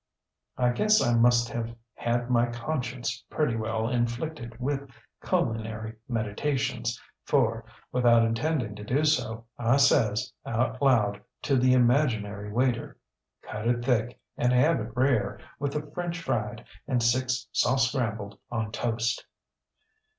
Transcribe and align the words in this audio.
ŌĆ£I 0.57 0.75
guess 0.75 0.99
I 0.99 1.13
must 1.13 1.47
have 1.49 1.75
had 1.93 2.31
my 2.31 2.47
conscience 2.47 3.23
pretty 3.29 3.55
well 3.55 3.87
inflicted 3.87 4.59
with 4.59 4.89
culinary 5.23 5.93
meditations, 6.09 6.99
for, 7.23 7.65
without 7.91 8.25
intending 8.25 8.73
to 8.77 8.83
do 8.83 9.05
so, 9.05 9.45
I 9.59 9.77
says, 9.77 10.33
out 10.43 10.81
loud, 10.81 11.21
to 11.43 11.55
the 11.55 11.73
imaginary 11.73 12.51
waiter, 12.51 12.97
ŌĆśCut 13.43 13.67
it 13.67 13.85
thick 13.85 14.19
and 14.37 14.51
have 14.51 14.79
it 14.79 14.89
rare, 14.97 15.39
with 15.59 15.73
the 15.73 15.83
French 15.91 16.19
fried, 16.19 16.65
and 16.87 17.03
six, 17.03 17.45
soft 17.51 17.81
scrambled, 17.81 18.39
on 18.49 18.71
toast. 18.71 19.23